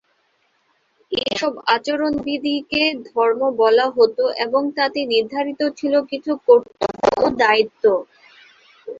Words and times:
সেসব 1.11 1.53
আচরণবিধিকে 1.73 2.81
‘ধর্ম’ 3.07 3.41
বলা 3.61 3.85
হতো 3.95 4.23
এবং 4.45 4.61
তাতে 4.77 4.99
নির্ধারিত 5.13 5.61
ছিল 5.79 5.93
কিছু 6.11 6.31
কর্তব্য 6.47 6.83
ও 7.17 7.35
দায়িত্ব। 7.41 7.83